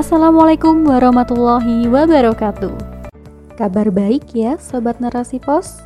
[0.00, 2.72] Assalamualaikum warahmatullahi wabarakatuh.
[3.52, 5.84] Kabar baik ya sobat narasi pos?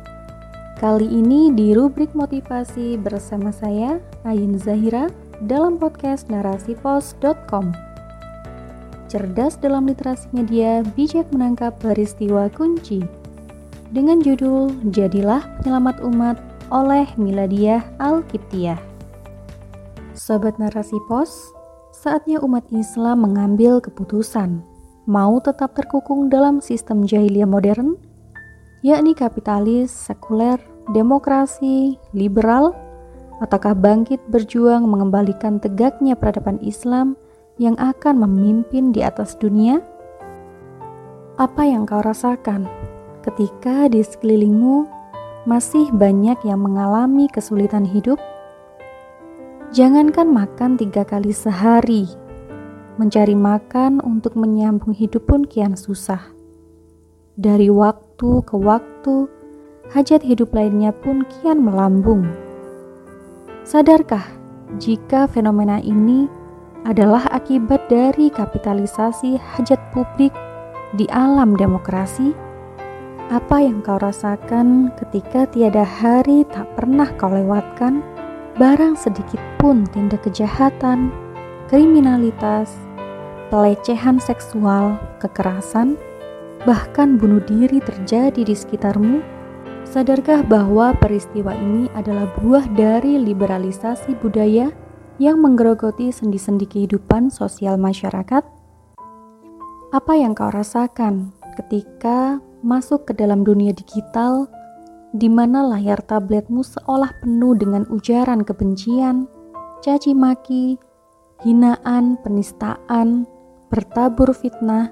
[0.79, 5.11] Kali ini di rubrik motivasi bersama saya Ain Zahira
[5.43, 7.75] dalam podcast narasipos.com.
[9.11, 13.03] Cerdas dalam literasi media, bijak menangkap peristiwa kunci.
[13.91, 16.39] Dengan judul Jadilah Penyelamat Umat
[16.71, 18.79] oleh Miladiah Al-Kiptiah.
[20.15, 21.54] Sobat narasi pos,
[22.05, 24.61] saatnya umat Islam mengambil keputusan
[25.09, 27.97] mau tetap terkukung dalam sistem jahiliyah modern,
[28.85, 30.61] yakni kapitalis, sekuler,
[30.93, 32.77] demokrasi, liberal,
[33.41, 37.17] ataukah bangkit berjuang mengembalikan tegaknya peradaban Islam
[37.57, 39.81] yang akan memimpin di atas dunia?
[41.41, 42.69] Apa yang kau rasakan
[43.25, 44.85] ketika di sekelilingmu
[45.49, 48.21] masih banyak yang mengalami kesulitan hidup?
[49.73, 52.05] Jangankan makan tiga kali sehari,
[53.01, 56.21] mencari makan untuk menyambung hidup pun kian susah.
[57.33, 59.25] Dari waktu ke waktu,
[59.89, 62.29] hajat hidup lainnya pun kian melambung.
[63.65, 64.29] Sadarkah
[64.77, 66.29] jika fenomena ini
[66.85, 70.31] adalah akibat dari kapitalisasi hajat publik
[70.93, 72.37] di alam demokrasi?
[73.33, 78.05] Apa yang kau rasakan ketika tiada hari tak pernah kau lewatkan?
[78.55, 81.11] Barang sedikit pun tindak kejahatan,
[81.67, 82.71] kriminalitas,
[83.51, 85.99] pelecehan seksual, kekerasan,
[86.63, 89.19] bahkan bunuh diri terjadi di sekitarmu,
[89.83, 94.71] sadarkah bahwa peristiwa ini adalah buah dari liberalisasi budaya
[95.19, 98.43] yang menggerogoti sendi-sendi kehidupan sosial masyarakat?
[99.91, 104.47] Apa yang kau rasakan ketika masuk ke dalam dunia digital
[105.15, 109.31] di mana layar tabletmu seolah penuh dengan ujaran kebencian,
[109.79, 110.75] caci maki,
[111.39, 113.23] hinaan, penistaan,
[113.71, 114.91] bertabur fitnah,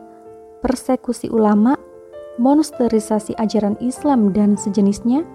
[0.63, 1.75] persekusi ulama,
[2.39, 5.27] monsterisasi ajaran Islam dan sejenisnya?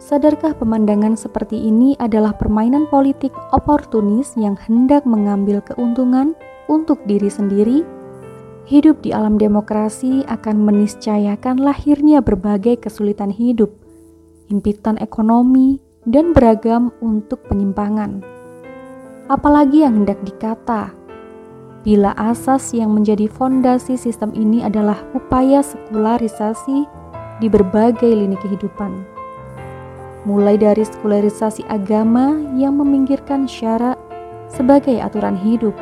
[0.00, 6.32] Sadarkah pemandangan seperti ini adalah permainan politik oportunis yang hendak mengambil keuntungan
[6.70, 7.84] untuk diri sendiri?
[8.64, 13.77] Hidup di alam demokrasi akan meniscayakan lahirnya berbagai kesulitan hidup
[14.48, 15.78] himpitan ekonomi,
[16.08, 18.24] dan beragam untuk penyimpangan.
[19.28, 20.88] Apalagi yang hendak dikata,
[21.84, 26.88] bila asas yang menjadi fondasi sistem ini adalah upaya sekularisasi
[27.38, 29.04] di berbagai lini kehidupan.
[30.24, 34.00] Mulai dari sekularisasi agama yang meminggirkan syarat
[34.48, 35.76] sebagai aturan hidup,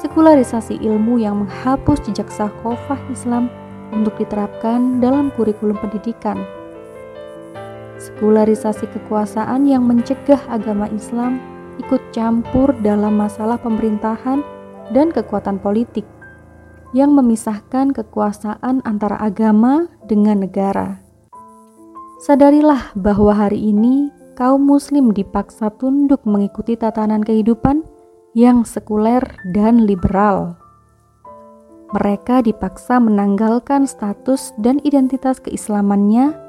[0.00, 3.50] sekularisasi ilmu yang menghapus jejak sakofah Islam
[3.90, 6.40] untuk diterapkan dalam kurikulum pendidikan,
[8.22, 11.42] sekularisasi kekuasaan yang mencegah agama Islam
[11.82, 14.46] ikut campur dalam masalah pemerintahan
[14.94, 16.06] dan kekuatan politik
[16.94, 21.02] yang memisahkan kekuasaan antara agama dengan negara.
[22.22, 27.82] Sadarilah bahwa hari ini kaum muslim dipaksa tunduk mengikuti tatanan kehidupan
[28.38, 30.54] yang sekuler dan liberal.
[31.90, 36.41] Mereka dipaksa menanggalkan status dan identitas keislamannya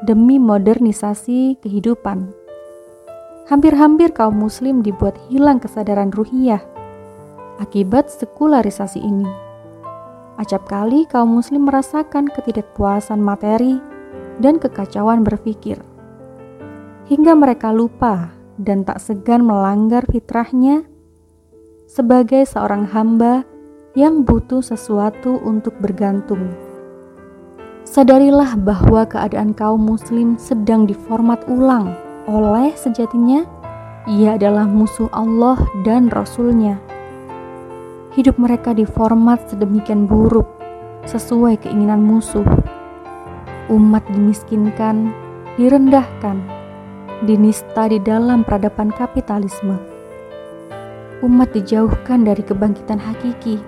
[0.00, 2.32] demi modernisasi kehidupan.
[3.52, 6.62] Hampir-hampir kaum muslim dibuat hilang kesadaran ruhiyah
[7.60, 9.28] akibat sekularisasi ini.
[10.40, 13.76] Acap kali kaum muslim merasakan ketidakpuasan materi
[14.40, 15.76] dan kekacauan berpikir.
[17.12, 20.88] Hingga mereka lupa dan tak segan melanggar fitrahnya
[21.84, 23.44] sebagai seorang hamba
[23.92, 26.69] yang butuh sesuatu untuk bergantung.
[27.90, 31.90] Sadarilah bahwa keadaan kaum muslim sedang diformat ulang
[32.30, 33.42] oleh sejatinya
[34.06, 36.78] ia adalah musuh Allah dan Rasulnya.
[38.14, 40.46] Hidup mereka diformat sedemikian buruk
[41.10, 42.46] sesuai keinginan musuh.
[43.66, 45.10] Umat dimiskinkan,
[45.58, 46.46] direndahkan,
[47.26, 49.74] dinista di dalam peradaban kapitalisme.
[51.26, 53.58] Umat dijauhkan dari kebangkitan hakiki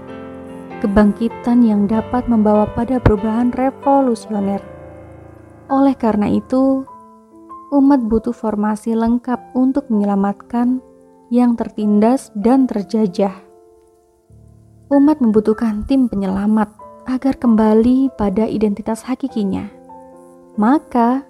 [0.82, 4.58] kebangkitan yang dapat membawa pada perubahan revolusioner.
[5.70, 6.82] Oleh karena itu,
[7.70, 10.82] umat butuh formasi lengkap untuk menyelamatkan
[11.30, 13.30] yang tertindas dan terjajah.
[14.90, 16.74] Umat membutuhkan tim penyelamat
[17.06, 19.70] agar kembali pada identitas hakikinya.
[20.58, 21.22] Maka,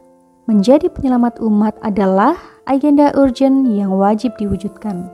[0.48, 2.34] menjadi penyelamat umat adalah
[2.64, 5.06] agenda urgent yang wajib diwujudkan.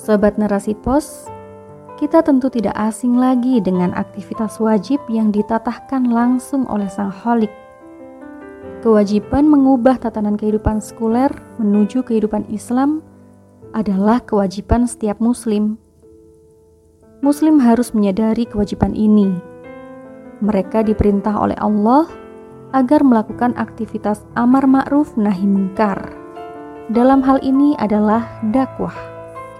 [0.00, 1.28] Sobat Narasi Pos,
[1.96, 7.48] kita tentu tidak asing lagi dengan aktivitas wajib yang ditatahkan langsung oleh Sang Holik.
[8.84, 13.00] Kewajiban mengubah tatanan kehidupan sekuler menuju kehidupan Islam
[13.72, 15.80] adalah kewajiban setiap Muslim.
[17.24, 19.32] Muslim harus menyadari kewajiban ini.
[20.44, 22.04] Mereka diperintah oleh Allah
[22.76, 26.12] agar melakukan aktivitas amar ma'ruf nahi mungkar.
[26.92, 29.15] Dalam hal ini adalah dakwah.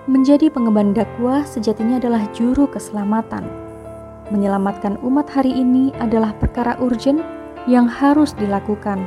[0.06, 3.42] Menjadi pengemban dakwah sejatinya adalah juru keselamatan.
[4.30, 7.22] Menyelamatkan umat hari ini adalah perkara urgent
[7.66, 9.02] yang harus dilakukan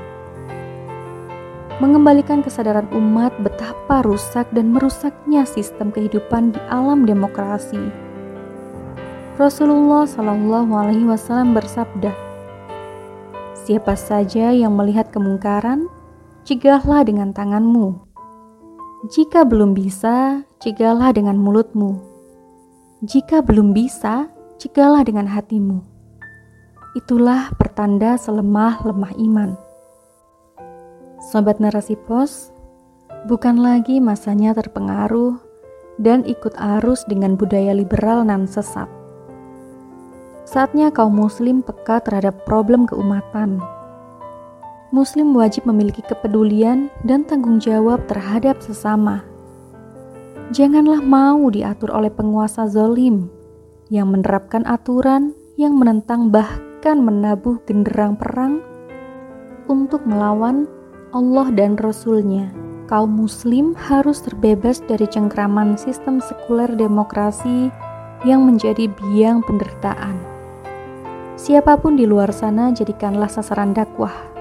[1.80, 7.80] mengembalikan kesadaran umat betapa rusak dan merusaknya sistem kehidupan di alam demokrasi.
[9.40, 12.12] Rasulullah Shallallahu Alaihi Wasallam bersabda,
[13.64, 15.88] "Siapa saja yang melihat kemungkaran,
[16.44, 18.09] cegahlah dengan tanganmu.
[19.08, 22.04] Jika belum bisa, cegahlah dengan mulutmu.
[23.00, 24.28] Jika belum bisa,
[24.60, 25.80] cegahlah dengan hatimu."
[27.00, 29.56] Itulah pertanda selemah-lemah iman.
[31.32, 32.52] Sobat Narasi Pos,
[33.24, 35.40] bukan lagi masanya terpengaruh
[35.96, 38.92] dan ikut arus dengan budaya liberal nan sesat.
[40.44, 43.64] Saatnya kaum muslim peka terhadap problem keumatan.
[44.90, 49.22] Muslim wajib memiliki kepedulian dan tanggung jawab terhadap sesama.
[50.50, 53.30] Janganlah mau diatur oleh penguasa zolim
[53.94, 58.66] yang menerapkan aturan yang menentang bahkan menabuh genderang perang
[59.70, 60.66] untuk melawan
[61.14, 62.50] Allah dan Rasul-Nya,
[62.90, 67.70] kaum muslim harus terbebas dari cengkraman sistem sekuler demokrasi
[68.26, 70.18] yang menjadi biang penderitaan.
[71.38, 74.39] Siapa pun di luar sana jadikanlah sasaran dakwah.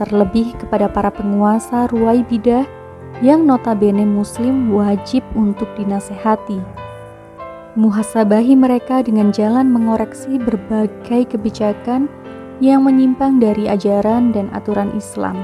[0.00, 2.64] Terlebih kepada para penguasa ruai bidah
[3.20, 6.58] yang notabene muslim wajib untuk dinasehati.
[7.72, 12.08] Muhasabahi mereka dengan jalan mengoreksi berbagai kebijakan
[12.60, 15.40] yang menyimpang dari ajaran dan aturan Islam.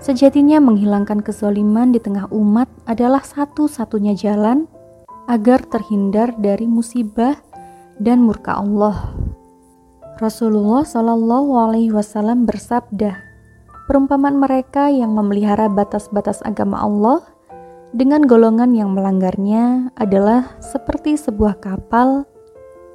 [0.00, 4.64] Sejatinya menghilangkan kezoliman di tengah umat adalah satu-satunya jalan
[5.28, 7.36] agar terhindar dari musibah
[8.00, 9.19] dan murka Allah.
[10.20, 13.16] Rasulullah Shallallahu Alaihi Wasallam bersabda,
[13.88, 17.24] perumpamaan mereka yang memelihara batas-batas agama Allah
[17.96, 22.28] dengan golongan yang melanggarnya adalah seperti sebuah kapal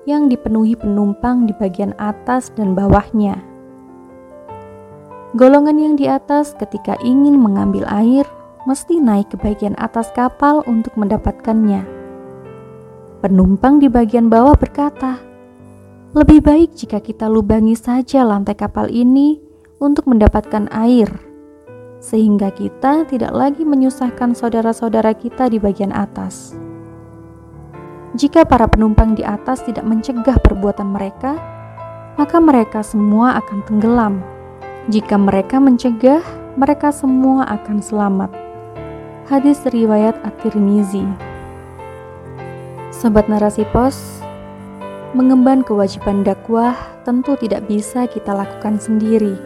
[0.05, 3.41] yang dipenuhi penumpang di bagian atas dan bawahnya
[5.35, 8.23] Golongan yang di atas ketika ingin mengambil air
[8.63, 11.83] mesti naik ke bagian atas kapal untuk mendapatkannya.
[13.19, 15.19] Penumpang di bagian bawah berkata,
[16.15, 19.37] "Lebih baik jika kita lubangi saja lantai kapal ini
[19.83, 21.11] untuk mendapatkan air,
[21.99, 26.55] sehingga kita tidak lagi menyusahkan saudara-saudara kita di bagian atas."
[28.15, 31.35] Jika para penumpang di atas tidak mencegah perbuatan mereka,
[32.15, 34.23] maka mereka semua akan tenggelam
[34.85, 36.21] jika mereka mencegah,
[36.53, 38.29] mereka semua akan selamat.
[39.25, 41.01] Hadis riwayat At-Tirmizi.
[42.93, 44.21] Sobat Narasi Pos,
[45.15, 46.75] mengemban kewajiban dakwah
[47.07, 49.39] tentu tidak bisa kita lakukan sendiri.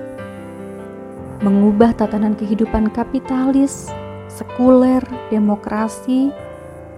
[1.46, 3.88] Mengubah tatanan kehidupan kapitalis,
[4.28, 6.34] sekuler, demokrasi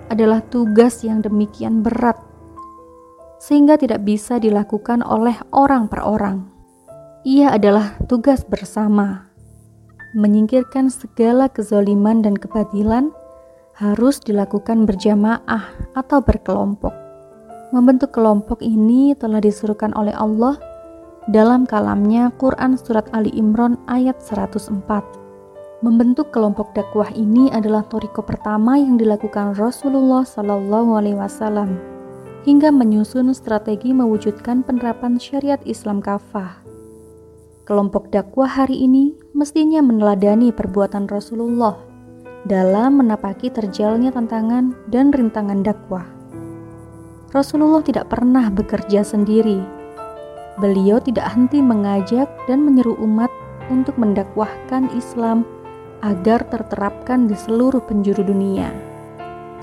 [0.08, 2.16] adalah tugas yang demikian berat
[3.44, 6.52] sehingga tidak bisa dilakukan oleh orang per orang
[7.22, 9.30] ia adalah tugas bersama.
[10.18, 13.14] Menyingkirkan segala kezoliman dan kebatilan
[13.78, 17.01] harus dilakukan berjamaah atau berkelompok.
[17.72, 20.60] Membentuk kelompok ini telah disuruhkan oleh Allah
[21.32, 24.84] dalam kalamnya Quran Surat Ali Imran ayat 104.
[25.80, 31.80] Membentuk kelompok dakwah ini adalah toriko pertama yang dilakukan Rasulullah Sallallahu Alaihi Wasallam
[32.44, 36.60] hingga menyusun strategi mewujudkan penerapan syariat Islam kafah.
[37.64, 41.80] Kelompok dakwah hari ini mestinya meneladani perbuatan Rasulullah
[42.44, 46.21] dalam menapaki terjalnya tantangan dan rintangan dakwah.
[47.32, 49.64] Rasulullah tidak pernah bekerja sendiri.
[50.60, 53.32] Beliau tidak henti mengajak dan menyeru umat
[53.72, 55.48] untuk mendakwahkan Islam
[56.04, 58.68] agar terterapkan di seluruh penjuru dunia.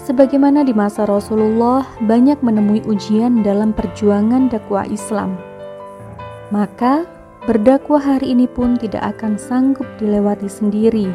[0.00, 5.36] Sebagaimana di masa Rasulullah banyak menemui ujian dalam perjuangan dakwah Islam.
[6.48, 7.04] Maka
[7.44, 11.12] berdakwah hari ini pun tidak akan sanggup dilewati sendiri.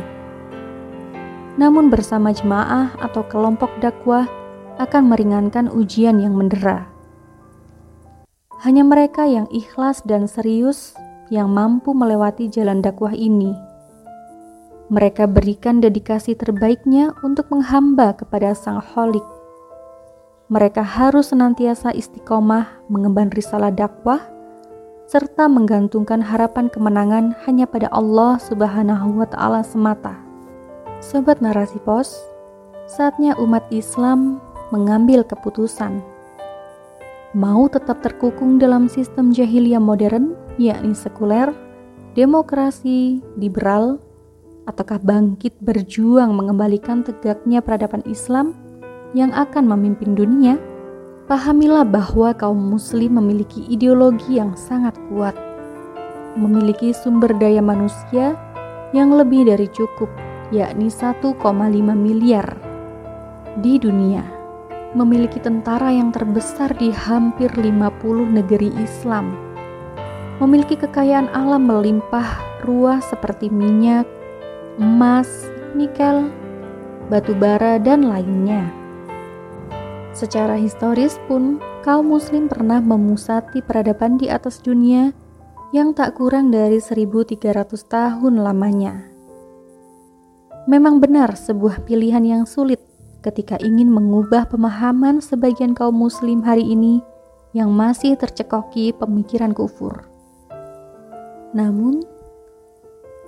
[1.57, 4.29] Namun bersama jemaah atau kelompok dakwah
[4.82, 6.89] akan meringankan ujian yang mendera.
[8.63, 10.96] Hanya mereka yang ikhlas dan serius
[11.27, 13.51] yang mampu melewati jalan dakwah ini.
[14.88, 19.24] Mereka berikan dedikasi terbaiknya untuk menghamba kepada Sang Holik.
[20.48, 24.22] Mereka harus senantiasa istiqomah mengemban risalah dakwah
[25.10, 30.15] serta menggantungkan harapan kemenangan hanya pada Allah Subhanahu wa Ta'ala semata.
[31.03, 32.15] Sobat Narasi Pos,
[32.88, 34.39] saatnya umat Islam
[34.74, 36.01] mengambil keputusan.
[37.38, 41.53] Mau tetap terkukung dalam sistem jahiliyah modern, yakni sekuler,
[42.18, 44.01] demokrasi, liberal,
[44.65, 48.58] ataukah bangkit berjuang mengembalikan tegaknya peradaban Islam
[49.13, 50.58] yang akan memimpin dunia?
[51.24, 55.34] Pahamilah bahwa kaum muslim memiliki ideologi yang sangat kuat,
[56.36, 58.36] memiliki sumber daya manusia
[58.92, 60.12] yang lebih dari cukup,
[60.51, 61.39] yakni 1,5
[61.96, 62.46] miliar
[63.63, 64.25] di dunia,
[64.94, 69.34] memiliki tentara yang terbesar di hampir 50 negeri Islam,
[70.38, 74.06] memiliki kekayaan alam melimpah ruah seperti minyak,
[74.78, 76.30] emas, nikel,
[77.10, 78.70] batu bara, dan lainnya
[80.14, 85.10] Secara historis pun, kaum muslim pernah memusati peradaban di atas dunia
[85.74, 87.42] yang tak kurang dari 1300
[87.90, 89.10] tahun lamanya.
[90.70, 92.93] Memang benar sebuah pilihan yang sulit
[93.24, 97.00] ketika ingin mengubah pemahaman sebagian kaum muslim hari ini
[97.56, 100.06] yang masih tercekoki pemikiran kufur.
[101.56, 102.03] Namun,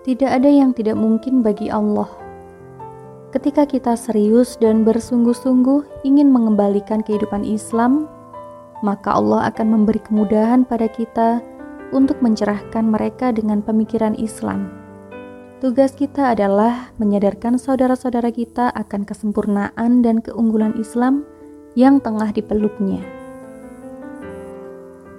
[0.04, 2.26] tidak ada yang tidak mungkin bagi Allah
[3.36, 8.08] ketika kita serius dan bersungguh-sungguh ingin mengembalikan kehidupan Islam,
[8.80, 11.44] maka Allah akan memberi kemudahan pada kita
[11.92, 14.85] untuk mencerahkan mereka dengan pemikiran Islam.
[15.64, 21.24] Tugas kita adalah menyadarkan saudara-saudara kita akan kesempurnaan dan keunggulan Islam
[21.80, 23.00] yang tengah dipeluknya.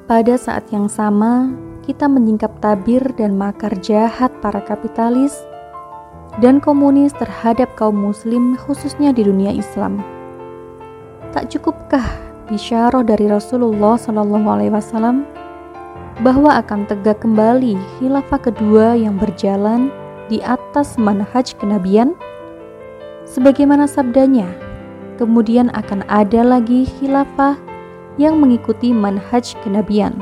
[0.05, 1.57] Pada saat yang sama,
[1.89, 5.33] kita menyingkap tabir dan makar jahat para kapitalis
[6.45, 10.05] dan komunis terhadap kaum muslim khususnya di dunia Islam.
[11.33, 12.05] Tak cukupkah
[12.53, 15.25] bisyarah dari Rasulullah Shallallahu alaihi wasallam
[16.21, 19.89] bahwa akan tegak kembali khilafah kedua yang berjalan
[20.27, 22.15] di atas manhaj kenabian?
[23.27, 24.47] Sebagaimana sabdanya,
[25.19, 27.59] kemudian akan ada lagi khilafah
[28.17, 30.17] yang mengikuti manhaj kenabian.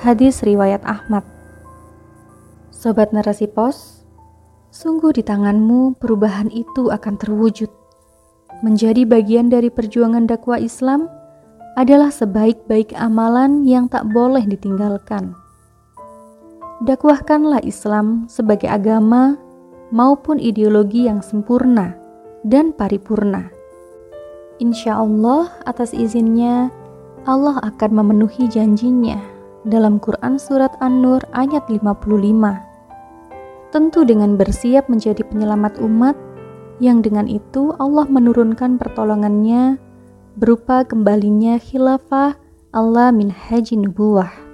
[0.00, 1.24] Hadis riwayat Ahmad.
[2.72, 4.00] Sobat Narasi Pos,
[4.70, 7.66] Sungguh di tanganmu perubahan itu akan terwujud.
[8.62, 11.10] Menjadi bagian dari perjuangan dakwah Islam
[11.74, 15.34] adalah sebaik-baik amalan yang tak boleh ditinggalkan.
[16.80, 19.36] Dakwahkanlah Islam sebagai agama
[19.92, 21.92] maupun ideologi yang sempurna
[22.44, 23.52] dan paripurna.
[24.60, 26.72] Insya Allah atas izinnya
[27.28, 29.20] Allah akan memenuhi janjinya
[29.68, 32.70] dalam Quran Surat An-Nur ayat 55
[33.70, 36.18] tentu dengan bersiap menjadi penyelamat umat,
[36.82, 39.78] yang dengan itu Allah menurunkan pertolongannya
[40.34, 42.34] berupa kembalinya khilafah
[42.74, 44.49] Allah min haji nubuwah.